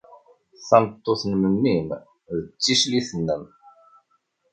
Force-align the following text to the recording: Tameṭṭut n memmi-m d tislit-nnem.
Tameṭṭut 0.67 1.21
n 1.29 1.33
memmi-m 1.41 1.89
d 2.45 2.49
tislit-nnem. 2.63 3.43